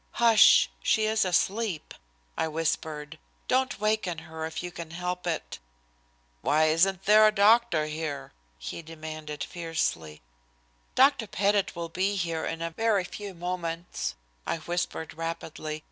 "Hush! 0.13 0.67
She 0.81 1.05
is 1.05 1.23
asleep," 1.23 1.93
I 2.35 2.47
whispered. 2.47 3.19
"Don't 3.47 3.79
waken 3.79 4.17
her 4.17 4.47
if 4.47 4.63
you 4.63 4.71
can 4.71 4.89
help 4.89 5.27
it." 5.27 5.59
"Why 6.41 6.65
isn't 6.69 7.03
there 7.05 7.27
a 7.27 7.31
doctor 7.31 7.85
here?" 7.85 8.33
he 8.57 8.81
demanded 8.81 9.43
fiercely. 9.43 10.23
"Dr. 10.95 11.27
Pettit 11.27 11.75
will 11.75 11.89
be 11.89 12.15
here 12.15 12.47
in 12.47 12.63
a 12.63 12.71
very 12.71 13.03
few 13.03 13.35
moments," 13.35 14.15
I 14.47 14.57
whispered 14.57 15.13
rapidly. 15.13 15.79